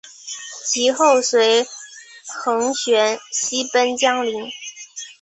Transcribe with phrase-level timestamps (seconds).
[0.65, 1.63] 及后随
[2.43, 4.51] 桓玄西奔江陵。